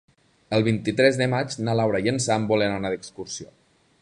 El 0.57 0.63
vint-i-tres 0.67 1.19
de 1.21 1.27
maig 1.35 1.59
na 1.67 1.77
Laura 1.83 2.03
i 2.07 2.13
en 2.15 2.21
Sam 2.29 2.51
volen 2.55 2.77
anar 2.79 2.95
d'excursió. 2.97 3.53